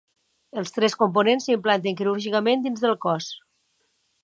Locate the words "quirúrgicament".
2.01-2.65